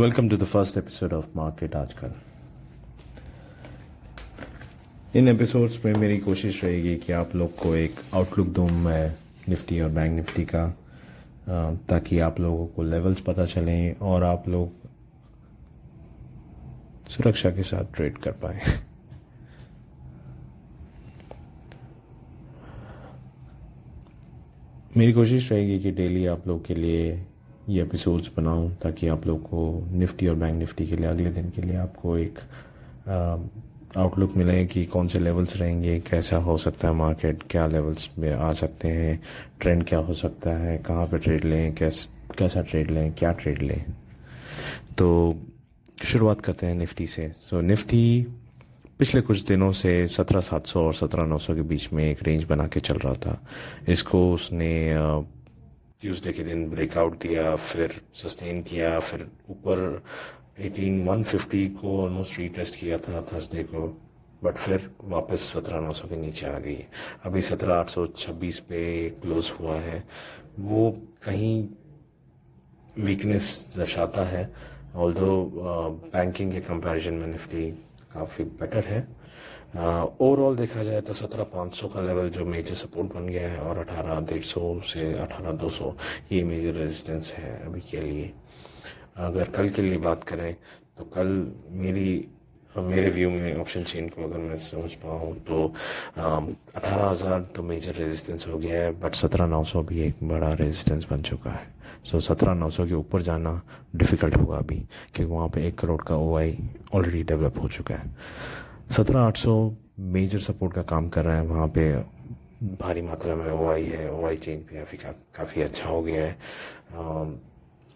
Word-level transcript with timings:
Welcome 0.00 0.28
to 0.28 0.36
the 0.36 0.44
first 0.44 0.76
episode 0.76 1.12
of 1.12 1.28
market 1.36 1.76
आजकल 1.76 2.12
in 5.18 5.28
episodes 5.28 5.84
में 5.84 5.94
मेरी 5.94 6.18
कोशिश 6.18 6.64
रहेगी 6.64 6.96
कि 6.96 7.12
आप 7.12 7.34
लोग 7.34 7.56
को 7.56 7.74
एक 7.74 7.94
आउटलुक 8.14 8.48
दूँ 8.48 8.70
मैं 8.70 9.16
निफ्टी 9.48 9.80
और 9.80 9.88
बैंक 9.88 10.16
निफ्टी 10.16 10.44
का 10.44 10.78
ताकि 11.76 12.18
आप 12.18 12.40
लोगों 12.40 12.66
को 12.66 12.82
लेवल्स 12.82 13.20
पता 13.20 13.46
चलें 13.46 13.96
और 13.96 14.24
आप 14.24 14.48
लोग 14.48 14.72
सुरक्षा 17.08 17.50
के 17.50 17.62
साथ 17.62 17.84
ट्रेड 17.94 18.18
कर 18.18 18.32
पाए। 18.32 18.60
मेरी 24.96 25.12
कोशिश 25.12 25.52
रहेगी 25.52 25.78
कि 25.78 25.90
डेली 25.90 26.26
आप 26.26 26.46
लोग 26.46 26.66
के 26.66 26.74
लिए 26.74 27.26
ये 27.68 27.82
एपिसोड्स 27.82 28.30
बनाऊँ 28.36 28.74
ताकि 28.74 29.08
आप 29.08 29.26
लोग 29.26 29.42
को 29.42 29.86
निफ्टी 29.90 30.26
और 30.26 30.34
बैंक 30.34 30.58
निफ्टी 30.58 30.86
के 30.86 30.96
लिए 30.96 31.06
अगले 31.06 31.28
दिन 31.28 31.50
के 31.50 31.62
लिए 31.62 31.76
आपको 31.76 32.18
एक 32.18 32.38
आउटलुक 33.96 34.36
मिले 34.36 34.66
कि 34.66 34.84
कौन 34.84 35.06
से 35.06 35.18
लेवल्स 35.18 35.56
रहेंगे 35.56 36.00
कैसा 36.00 36.36
हो 36.36 36.56
सकता 36.56 36.88
है 36.88 36.94
मार्केट 36.94 37.42
क्या 37.50 37.66
लेवल्स 37.66 38.10
में 38.18 38.32
आ 38.32 38.52
सकते 38.52 38.88
हैं 38.88 39.22
ट्रेंड 39.60 39.84
क्या 39.84 39.98
हो 39.98 40.14
सकता 40.14 40.50
है 40.50 40.78
कहाँ 40.78 41.06
पे 41.06 41.18
ट्रेड 41.18 41.44
लें 41.44 41.74
कैस 41.74 42.08
कैसा 42.38 42.62
ट्रेड 42.62 42.90
लें 42.90 43.12
क्या 43.12 43.32
ट्रेड 43.32 43.62
लें। 43.62 43.84
तो 44.98 45.36
शुरुआत 46.04 46.40
करते 46.40 46.66
हैं 46.66 46.74
निफ्टी 46.74 47.06
से। 47.06 47.32
सो 47.50 47.58
so, 47.58 47.64
निफ्टी 47.64 48.26
पिछले 48.98 49.20
कुछ 49.20 49.44
दिनों 49.44 49.72
से 49.72 50.08
सत्रह 50.08 50.40
सात 50.40 50.66
सौ 50.66 50.80
और 50.80 50.94
सत्रह 50.94 51.24
नौ 51.24 51.38
सौ 51.38 51.54
के 51.54 51.62
बीच 51.62 51.92
में 51.92 52.10
एक 52.10 52.18
रेंज 52.22 52.44
बना 52.44 52.66
के 52.66 52.80
चल 52.80 52.94
रहा 52.94 53.14
था। 53.14 53.42
इसको 53.88 54.32
उसने 54.32 54.94
ट्यूसडे 56.02 56.32
के 56.32 56.42
दिन 56.42 56.68
ब्रेकआउट 56.70 57.18
दिया, 57.22 57.54
फिर 57.56 58.00
सस्टेन 58.14 58.62
किया, 58.62 58.98
फिर 59.00 59.26
ऊपर 59.50 60.02
एटीन 60.60 61.02
वन 61.06 61.22
फिफ्टी 61.22 61.66
को 61.74 62.02
ऑलमोस्ट 62.02 62.38
रीटेस्ट 62.38 62.78
किया 62.80 62.98
था 62.98 63.22
थर्सडे 63.32 63.62
को 63.64 63.86
बट 64.42 64.54
फिर 64.54 64.90
वापस 65.04 65.40
सत्रह 65.52 65.80
नौ 65.80 65.92
सौ 65.92 66.08
के 66.08 66.16
नीचे 66.16 66.46
आ 66.46 66.58
गई। 66.58 66.84
अभी 67.26 67.40
सत्रह 67.40 67.74
आठ 67.74 67.88
सौ 67.88 68.06
छब्बीस 68.06 68.58
पे 68.68 68.80
क्लोज 69.22 69.52
हुआ 69.60 69.76
है। 69.76 70.02
वो 70.58 70.90
कहीं 71.22 71.68
वीकनेस 72.98 73.66
दर्शाता 73.76 74.24
है 74.24 74.50
ऑल 74.94 75.14
दो 75.14 75.30
बैंकिंग 76.14 76.52
के 76.52 76.60
कंपैरिजन 76.60 77.14
में 77.14 77.26
निफ्टी 77.26 77.70
काफ़ी 78.14 78.44
बेटर 78.44 78.84
है। 78.84 79.06
ओवरऑल 79.76 80.56
देखा 80.56 80.82
जाए 80.84 81.00
तो 81.00 81.12
सत्रह 81.14 81.44
पाँच 81.52 81.74
सौ 81.74 81.88
का 81.88 82.00
लेवल 82.02 82.28
जो 82.30 82.44
मेजर 82.46 82.74
सपोर्ट 82.76 83.14
बन 83.14 83.26
गया 83.28 83.48
है 83.48 83.60
और 83.60 83.78
अठारह 83.78 84.20
डेढ़ 84.26 84.42
सौ 84.44 84.80
से 84.86 85.12
अठारह 85.20 85.52
दो 85.54 85.68
सौ 85.70 85.94
ये 86.32 86.42
मेजर 86.44 86.74
रेजिस्टेंस 86.74 87.32
है 87.32 87.52
अभी 87.66 87.80
के 87.90 88.00
लिए। 88.00 88.32
अगर 89.18 89.50
कल 89.50 89.68
के 89.68 89.82
लिए 89.82 89.98
बात 90.00 90.24
करें 90.24 90.52
तो 90.98 91.04
कल 91.14 91.28
मेरी, 91.76 92.28
मेरे 92.74 93.08
व्यू 93.10 93.30
में 93.30 93.56
ऑप्शन 93.60 93.82
चेन 93.84 94.08
को 94.08 94.24
अगर 94.24 94.38
मैं 94.38 94.58
समझ 94.60 94.92
पाऊँ 94.96 95.34
तो 95.46 95.66
अठारह 96.16 97.04
हज़ार 97.04 97.40
तो 97.56 97.62
मेजर 97.62 97.94
रेजिस्टेंस 97.94 98.46
हो 98.48 98.58
गया 98.58 98.82
है 98.82 98.90
बट 99.00 99.14
सत्रह 99.14 99.46
नौ 99.46 99.62
सौ 99.64 99.82
भी 99.82 100.00
एक 100.02 100.22
बड़ा 100.22 100.52
रेजिस्टेंस 100.54 101.06
बन 101.10 101.22
चुका 101.22 101.50
है। 101.50 101.66
सो 102.04 102.20
सत्रह 102.20 102.54
नौ 102.54 102.70
सौ 102.70 102.86
के 102.86 102.94
ऊपर 102.94 103.22
जाना 103.22 103.60
डिफ़िकल्ट 103.96 104.36
होगा 104.36 104.56
अभी, 104.56 104.76
क्योंकि 105.14 105.32
वहाँ 105.32 105.48
पे 105.48 105.66
एक 105.68 105.78
करोड़ 105.78 106.00
का 106.02 106.16
ओ 106.16 106.38
ऑलरेडी 106.94 107.22
डेवलप 107.22 107.58
हो 107.62 107.68
चुका 107.68 107.94
है। 107.94 108.10
सत्रह 108.90 109.20
आठ 109.20 109.36
सौ 109.36 109.52
मेजर 110.12 110.38
सपोर्ट 110.40 110.74
का 110.74 110.82
काम 110.90 111.08
कर 111.08 111.24
रहा 111.24 111.36
है। 111.36 111.44
वहाँ 111.46 111.66
पे 111.68 111.92
भारी 112.80 113.02
मात्रा 113.02 113.34
में 113.34 113.50
ओ 113.50 113.66
आई 113.70 113.84
है 113.84 114.10
ओ 114.12 114.24
आई 114.26 114.36
चेंज 114.36 114.62
भी 114.62 114.76
काफ़ी 114.76 114.98
काफ़ी 115.36 115.62
अच्छा 115.62 115.88
हो 115.88 116.02
गया 116.02 116.24
है। 116.24 116.36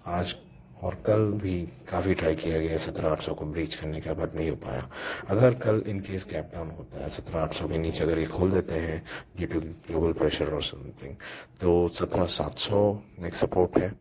आज 0.08 0.34
और 0.82 0.94
कल 1.06 1.30
भी 1.42 1.58
काफ़ी 1.90 2.14
ट्राई 2.14 2.34
किया 2.34 2.60
गया 2.60 2.78
सत्रह 2.78 3.08
आठ 3.08 3.20
सौ 3.22 3.34
को 3.34 3.44
ब्रीच 3.46 3.74
करने 3.74 4.00
का 4.00 4.14
बट 4.14 4.34
नहीं 4.36 4.48
हो 4.50 4.56
पाया। 4.56 4.88
अगर 5.30 5.54
कल 5.64 5.82
इन 5.88 6.00
केस 6.00 6.26
गैप 6.30 6.50
डाउन 6.54 6.70
होता 6.78 7.04
है, 7.04 7.10
सत्रह 7.10 7.40
आठ 7.40 7.54
सौ 7.54 7.68
के 7.68 7.78
नीचे 7.78 8.04
अगर 8.04 8.18
ये 8.18 8.26
खोल 8.26 8.50
देते 8.50 8.74
हैं 8.76 9.02
ड्यू 9.36 9.46
टू 9.48 9.60
ग्लोबल 9.60 10.12
प्रेशर 10.12 10.54
और 10.54 10.62
समथिंग 10.62 11.14
तो 11.60 11.88
सत्रह 11.94 12.24
सात 12.36 12.58
सौ 12.58 12.82
नेक्स्ट 13.20 13.44
सपोर्ट 13.44 13.78
है। 13.78 13.92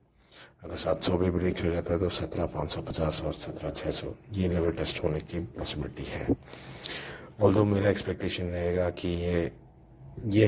अगर 0.63 0.75
सात 0.75 1.03
सौ 1.03 1.17
भी 1.17 1.29
ब्रीच 1.31 1.63
हो 1.65 1.71
जाता 1.71 1.93
है 1.93 1.99
तो 1.99 2.09
सत्रह, 2.09 2.45
पाँच 2.45 2.71
सौ, 2.71 2.81
पचास 2.81 3.21
और 3.25 3.33
सत्रह 3.33 3.69
छः 3.71 3.91
सौ, 3.91 4.13
ये 4.33 4.47
लेवल 4.47 4.71
टेस्ट 4.71 5.03
होने 5.03 5.19
की 5.21 5.39
पॉसिबिलिटी 5.57 6.03
है। 6.03 6.35
ऑल 7.41 7.53
दो 7.53 7.63
मेरा 7.65 7.89
एक्सपेक्टेशन 7.89 8.45
रहेगा 8.45 8.89
कि 8.91 9.09
ये 9.09 9.51
ये 10.29 10.47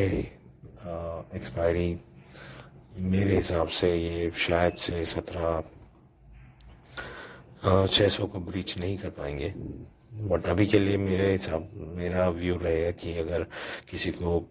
एक्सपायरी 1.36 2.00
मेरे 3.00 3.36
हिसाब 3.36 3.68
से 3.74 3.96
ये 3.96 4.32
शायद 4.38 4.74
से 4.78 5.04
सत्रह 5.06 5.64
छः 7.88 8.08
सौ 8.10 8.26
को 8.28 8.40
ब्रीच 8.40 8.78
नहीं 8.78 8.98
कर 8.98 9.10
पाएँगे। 9.18 9.54
बट 10.30 10.46
अभी 10.48 10.66
के 10.68 10.80
लिए 10.80 10.98
मेरे 10.98 11.32
हिसाब, 11.32 11.70
मेरा 11.98 12.30
व्यू 12.30 12.58
रहेगा 12.58 12.92
कि 12.94 13.18
अगर 13.18 13.46
किसी 13.90 14.12
को 14.12 14.46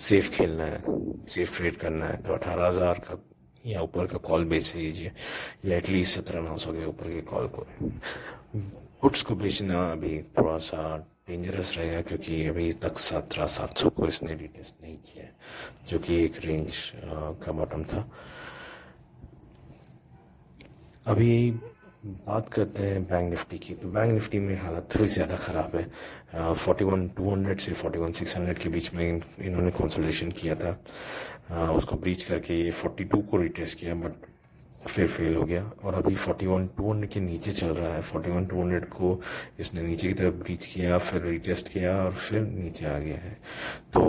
सेफ़ 0.00 0.30
खेलना 0.32 0.64
है 0.64 0.82
सेफ़ 1.28 1.56
ट्रेड 1.56 1.76
करना 1.76 2.06
है 2.06 2.16
तो 2.22 2.32
अठारह 2.34 2.68
हज़ार 2.68 2.98
का 3.08 3.14
या 3.66 3.80
ऊपर 3.82 4.06
का 4.06 4.18
कॉल 4.18 4.44
बेच 4.44 4.72
दीजिए, 4.72 5.12
या 5.64 5.76
एटलीस्ट 5.76 6.18
सत्रह 6.18 6.40
नौ 6.42 6.56
सौ 6.56 6.72
के 6.72 6.84
ऊपर 6.86 7.10
के 7.10 7.20
कॉल 7.22 7.48
को। 7.48 7.66
पुट्स 9.02 9.22
को 9.22 9.34
बेचना 9.34 9.90
अभी 9.92 10.18
थोड़ा 10.38 10.56
सा 10.58 10.96
डेंजरस 11.28 11.76
रहेगा, 11.76 12.00
क्योंकि 12.02 12.44
अभी 12.46 12.72
तक 12.82 12.98
सत्रह 12.98 13.46
सात 13.48 13.76
सौ 13.78 13.88
को 13.90 14.06
इसने 14.06 14.34
रिटेस्ट 14.34 14.74
नहीं 14.82 14.96
किया 14.96 15.24
है 15.24 15.32
जो 15.88 15.98
कि 15.98 16.22
एक 16.24 16.40
रेंज 16.44 16.92
का 17.42 17.52
बॉटम 17.52 17.84
था। 17.84 18.08
अभी 21.06 21.50
बात 22.02 22.48
करते 22.48 22.82
हैं 22.82 23.02
बैंक 23.04 23.28
निफ्टी 23.30 23.58
की। 23.58 23.74
तो 23.74 23.88
बैंक 23.88 24.12
निफ्टी 24.12 24.38
में 24.40 24.56
हालत 24.58 24.88
थोड़ी 24.94 25.08
ज़्यादा 25.08 25.36
ख़राब 25.36 25.76
है। 25.76 26.54
फोर्टी 26.54 26.84
वन 26.84 27.08
टू 27.16 27.30
हंड्रेड 27.30 27.60
से 27.60 27.72
फोर्टी 27.74 27.98
वन 27.98 28.12
सिक्स 28.12 28.36
हंड्रेड 28.36 28.58
के 28.58 28.68
बीच 28.68 28.92
में 28.94 29.20
इन्होंने 29.38 29.70
कंसोलेशन 29.70 30.30
किया 30.32 30.54
था। 30.54 30.76
आ, 31.50 31.70
उसको 31.72 31.96
ब्रीच 31.96 32.24
करके 32.24 32.54
ये 32.54 32.70
फोर्टी 32.72 33.04
टू 33.04 33.18
को 33.20 33.36
रिटेस्ट 33.36 33.78
किया 33.78 33.94
बट 33.96 34.12
फिर 34.86 35.06
फेल 35.08 35.34
हो 35.34 35.42
गया। 35.44 35.62
और 35.84 35.94
अभी 35.94 36.14
फोर्टी 36.16 36.46
वन 36.46 36.66
टू 36.76 36.90
हंड्रेड 36.90 37.10
के 37.12 37.20
नीचे 37.20 37.52
चल 37.52 37.74
रहा 37.74 37.94
है। 37.94 38.02
फोर्टी 38.02 38.30
वन 38.30 38.46
टू 38.46 38.60
हंड्रेड 38.60 38.84
को 38.88 39.20
इसने 39.60 39.82
नीचे 39.82 40.08
की 40.08 40.14
तरफ़ 40.14 40.34
ब्रीच 40.36 40.66
किया 40.66 40.98
फिर 40.98 41.22
रिटेस्ट 41.22 41.68
किया 41.68 41.96
और 42.04 42.12
फिर 42.14 42.42
नीचे 42.42 42.86
आ 42.86 42.98
गया 42.98 43.18
है। 43.18 43.36
तो 43.92 44.00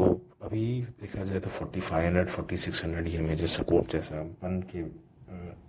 अभी 0.42 0.66
देखा 1.02 1.24
जाए 1.24 1.40
तो 1.40 1.50
forty 1.50 1.80
five 1.82 2.06
hundred 2.06 2.30
forty 2.30 2.58
six 2.58 2.84
hundred 2.86 3.08
ये 3.08 3.20
मेजर 3.22 3.48
सपोर्ट 3.60 3.92
जैसा 3.92 4.24
बन 4.44 4.62
के 4.72 4.84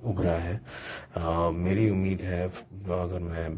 उभरा 0.04 0.32
है। 0.32 0.60
आ, 1.16 1.50
मेरी 1.50 1.88
उम्मीद 1.90 2.20
है 2.22 2.46
अगर 2.46 3.20
मैं 3.20 3.48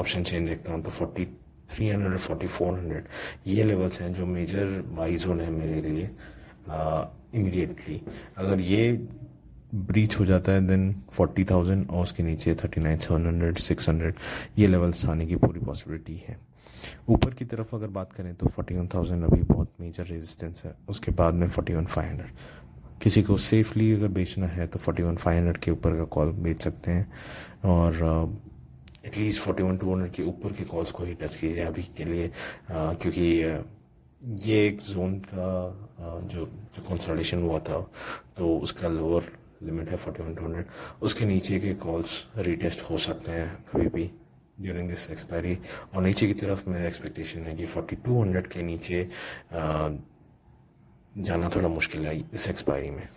ऑप्शन 0.00 0.22
चेंज 0.22 0.48
देखता 0.48 0.72
हूँ 0.72 0.82
तो 0.82 0.90
forty 0.90 1.24
three 1.70 1.88
hundred 1.88 2.16
forty 2.18 2.46
four 2.48 2.78
hundred 2.78 3.04
ये 3.46 3.64
लेवल्स 3.64 4.00
हैं 4.00 4.12
जो 4.12 4.26
मेजर 4.26 4.80
बाई 4.96 5.16
जोन 5.16 5.40
है 5.40 5.50
मेरे 5.50 5.80
लिए 5.80 6.10
इमीडिएटली 7.34 8.00
अगर 8.38 8.60
ये 8.60 8.92
ब्रीच 9.74 10.18
हो 10.20 10.24
जाता 10.26 10.52
है 10.52 10.66
देन 10.66 10.94
फोर्टी 11.12 11.44
थाउज़ेंड 11.50 11.90
और 11.90 12.02
उसके 12.02 12.22
नीचे 12.22 12.54
thirty 12.54 12.80
nine 12.80 12.98
seven 12.98 13.26
hundred 13.26 13.58
six 13.58 13.88
hundred 13.88 14.14
ये 14.58 14.66
लेवल्स 14.66 15.04
आने 15.06 15.26
की 15.26 15.36
पूरी 15.36 15.60
पॉसिबिलिटी 15.60 16.16
है। 16.28 16.36
ऊपर 17.08 17.34
की 17.34 17.44
तरफ़ 17.44 17.74
अगर 17.76 17.88
बात 17.90 18.12
करें 18.12 18.34
तो 18.34 18.46
फोर्टी 18.46 18.74
वन 18.74 18.88
थाउज़ेंड 18.94 19.24
अभी 19.24 19.42
बहुत 19.44 19.72
मेजर 19.80 20.04
रेजिस्टेंस 20.04 20.62
है। 20.64 20.74
उसके 20.88 21.10
बाद 21.12 21.34
में 21.34 21.48
फोर्टी 21.48 21.74
वन 21.74 21.86
फाइव 21.86 22.08
हंड्रेड 22.08 22.30
किसी 23.02 23.22
को 23.22 23.36
सेफली 23.36 23.92
अगर 23.92 24.08
बेचना 24.08 24.46
है 24.46 24.66
तो 24.66 24.78
फोर्टी 24.78 25.02
वन 25.02 25.16
फाइव 25.16 25.38
हंड्रेड 25.38 25.56
के 25.56 25.70
ऊपर 25.70 25.96
का 25.96 26.04
कॉल 26.04 26.32
बेच 26.32 26.62
सकते 26.62 26.90
हैं। 26.90 27.12
और 27.64 28.40
at least 29.06 29.42
forty 29.42 29.62
one 29.62 29.76
two 29.76 29.92
hundred 29.92 30.12
के 30.12 30.22
ऊपर 30.22 30.52
के 30.52 30.64
कॉल्स 30.64 30.90
को 30.90 31.04
ही 31.04 31.14
टच 31.14 31.36
कीजिए 31.36 31.64
अभी 31.64 31.82
के 31.96 32.04
लिए 32.04 32.28
uh, 32.28 33.00
क्योंकि 33.02 33.20
ये 34.22 34.66
एक 34.66 34.80
जोन 34.80 35.18
का 35.18 35.48
जो 36.00 36.44
जो 36.76 36.82
कंसल्टेशन 36.82 37.42
हुआ 37.42 37.58
था 37.58 37.80
तो 38.38 38.56
उसका 38.58 38.88
लोअर 38.88 39.22
लिमिट 39.62 39.90
है 39.90 39.96
फोर्टी 39.96 40.22
वन 40.22 40.34
टू 40.34 40.44
हंड्रेड 40.44 40.66
उसके 41.02 41.24
नीचे 41.24 41.58
के 41.60 41.74
कॉल्स 41.74 42.24
रिटेस्ट 42.36 42.82
हो 42.90 42.96
सकते 42.96 43.30
हैं 43.30 43.64
कभी 43.72 43.88
भी 43.88 44.10
ड्यूरिंग 44.60 44.88
दिस 44.88 45.10
एक्सपायरी 45.10 45.58
और 45.94 46.02
नीचे 46.02 46.26
की 46.26 46.34
तरफ़ 46.34 46.68
मेरा 46.70 46.86
एक्सपेक्टेशन 46.86 47.40
है 47.40 47.54
कि 47.54 47.66
फोर्टी 47.66 47.96
टू 47.96 48.22
हंड्रेड 48.22 48.46
के 48.46 48.62
नीचे 48.62 49.08
जाना 51.18 51.48
थोड़ा 51.54 51.68
मुश्किल 51.68 52.06
है 52.06 52.16
इस 52.34 52.48
एक्सपायरी 52.48 52.90
में। 52.90 53.08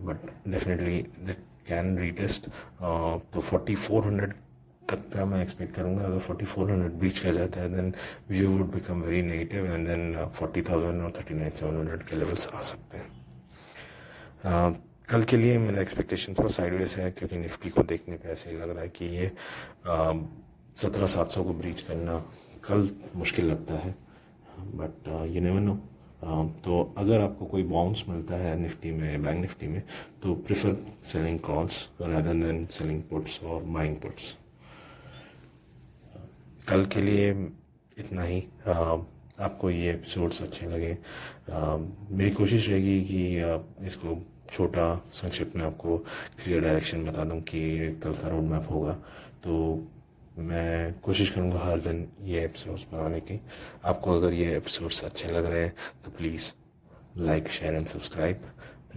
But 0.00 0.30
definitely 0.48 1.00
that 1.26 1.38
can 1.68 1.98
retest 1.98 2.48
तो 2.48 3.40
फोर्टी 3.40 3.74
फोर 3.76 4.04
हंड्रेड 4.06 4.32
तक 4.82 5.08
का 5.14 5.24
मैं 5.24 5.42
एक्सपेक्ट 5.42 5.74
करूँगा। 5.74 6.04
अगर 6.04 6.18
फोर्टी 6.18 6.44
फोर 6.44 6.70
हंड्रेड 6.70 6.92
ब्रीच 6.98 7.18
का 7.18 7.32
जाता 7.32 7.60
है 7.60 7.68
then 7.74 7.92
view 8.30 8.48
would 8.48 8.70
become 8.72 9.02
very 9.02 9.22
negative 9.22 9.66
and 9.66 9.86
then 9.88 10.30
forty 10.34 10.62
thousand 10.62 11.02
और 11.02 11.12
थर्टी 11.18 11.34
नाइन 11.34 11.50
सेवन 11.50 11.76
हंड्रेड 11.78 12.02
के 12.02 12.16
लेवल्स 12.16 12.48
आ 12.48 12.62
सकते 12.62 12.98
हैं। 12.98 13.08
Uh, 14.40 14.74
कल 15.08 15.22
के 15.24 15.36
लिए 15.36 15.58
मेरा 15.58 15.80
एक्सपेक्टेशन 15.82 16.34
थोड़ा 16.34 16.48
साइडवेज 16.50 16.94
है 16.94 17.10
क्योंकि 17.10 17.38
निफ्टी 17.38 17.70
को 17.70 17.82
देखने 17.82 18.16
पे 18.16 18.28
ऐसे 18.28 18.50
ही 18.50 18.56
लग 18.56 18.70
रहा 18.70 18.82
है 18.82 18.88
कि 18.88 19.04
ये 19.06 19.30
सत्रह 20.82 21.06
सात 21.06 21.30
सौ 21.30 21.42
को 21.44 21.52
ब्रीच 21.54 21.80
करना 21.80 22.18
कल 22.64 22.88
मुश्किल 23.16 23.44
लगता 23.46 23.74
है। 23.74 23.94
बट 24.74 25.08
यू 25.34 25.40
नेवर 25.40 25.60
नो 25.60 25.74
तो 26.22 26.82
अगर 26.98 27.20
आपको 27.20 27.46
कोई 27.46 27.62
बाउंस 27.62 28.04
मिलता 28.08 28.36
है 28.36 28.58
निफ्टी 28.58 28.90
में 28.90 29.22
बैंक 29.22 29.40
निफ्टी 29.40 29.66
में 29.66 29.82
तो 30.22 30.34
prefer 30.46 30.76
selling 31.06 31.38
calls 31.40 31.88
rather 32.00 32.34
than 32.34 32.66
selling 32.70 33.02
puts 33.02 33.42
और 33.42 33.62
बाइंग 33.62 33.96
पुट्स 33.96 34.34
कल 36.68 36.84
के 36.86 37.02
लिए 37.02 37.30
इतना 37.98 38.22
ही। 38.22 38.44
आपको 39.40 39.70
ये 39.70 39.90
एपिसोड्स 39.90 40.42
अच्छे 40.42 40.66
लगे। 40.66 40.96
मेरी 42.10 42.30
कोशिश 42.30 42.68
रहेगी 42.68 43.00
कि 43.04 43.86
इसको 43.86 44.16
छोटा 44.52 44.94
संक्षिप्त 45.12 45.56
में 45.56 45.64
आपको 45.64 45.96
क्लियर 46.42 46.60
डायरेक्शन 46.60 47.04
बता 47.04 47.24
दूँ 47.24 47.40
कि 47.40 47.60
कल 48.04 48.12
का 48.12 48.28
रोड 48.28 48.42
मैप 48.42 48.66
होगा। 48.70 48.92
तो 49.44 49.52
मैं 50.40 51.00
कोशिश 51.02 51.30
करूँगा 51.30 51.58
हर 51.60 51.80
दिन 51.80 52.06
ये 52.24 52.44
एपिसोड्स 52.44 52.86
बनाने 52.92 53.20
की। 53.20 53.40
आपको 53.84 54.16
अगर 54.16 54.32
ये 54.32 54.56
एपिसोड्स 54.56 55.02
अच्छे 55.04 55.30
लग 55.32 55.46
रहे 55.46 55.62
हैं 55.64 55.74
तो 56.04 56.10
please 56.18 56.50
like 57.18 57.48
share 57.50 57.74
and 57.74 57.86
subscribe 57.86 58.42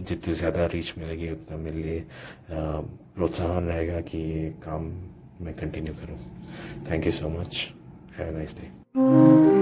जितनी 0.00 0.34
ज़्यादा 0.34 0.66
रीच 0.66 0.94
मिलेगी, 0.98 1.30
उतना 1.30 1.56
मेरे 1.56 1.82
लिए 1.82 2.06
प्रोत्साहन 2.50 3.64
रहेगा 3.64 4.00
कि 4.02 4.18
ये 4.18 4.48
काम 4.64 4.92
मैं 5.40 5.54
कंटिन्यू 5.56 5.94
करूँ। 5.94 6.18
Thank 6.90 7.06
you 7.06 7.12
so 7.12 7.28
much 7.30 7.68
have 8.18 8.36
nice 8.36 8.56
day 8.56 9.53